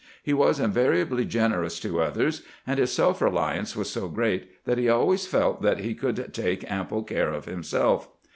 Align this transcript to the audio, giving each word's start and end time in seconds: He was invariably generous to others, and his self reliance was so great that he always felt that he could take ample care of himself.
He 0.23 0.33
was 0.33 0.59
invariably 0.59 1.25
generous 1.25 1.79
to 1.81 2.01
others, 2.01 2.41
and 2.65 2.79
his 2.79 2.91
self 2.91 3.21
reliance 3.21 3.75
was 3.75 3.87
so 3.91 4.07
great 4.09 4.49
that 4.65 4.79
he 4.79 4.89
always 4.89 5.27
felt 5.27 5.61
that 5.61 5.77
he 5.81 5.93
could 5.93 6.33
take 6.33 6.65
ample 6.71 7.03
care 7.03 7.29
of 7.31 7.45
himself. 7.45 8.09